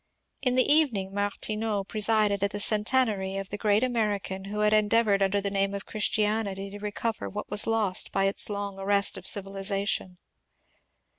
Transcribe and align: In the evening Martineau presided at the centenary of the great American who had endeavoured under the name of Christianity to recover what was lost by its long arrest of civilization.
In 0.41 0.55
the 0.55 0.65
evening 0.67 1.13
Martineau 1.13 1.83
presided 1.83 2.41
at 2.43 2.49
the 2.49 2.59
centenary 2.59 3.37
of 3.37 3.49
the 3.51 3.57
great 3.59 3.83
American 3.83 4.45
who 4.45 4.61
had 4.61 4.73
endeavoured 4.73 5.21
under 5.21 5.39
the 5.39 5.51
name 5.51 5.75
of 5.75 5.85
Christianity 5.85 6.71
to 6.71 6.79
recover 6.79 7.29
what 7.29 7.51
was 7.51 7.67
lost 7.67 8.11
by 8.11 8.23
its 8.23 8.49
long 8.49 8.79
arrest 8.79 9.15
of 9.15 9.27
civilization. 9.27 10.17